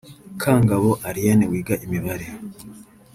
[0.41, 2.27] Kangabo Ariane wiga Imibare